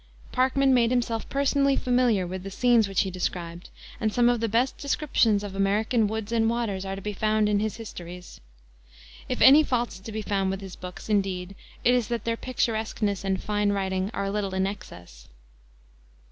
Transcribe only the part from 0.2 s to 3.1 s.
Parkman made himself personally familiar with the scenes which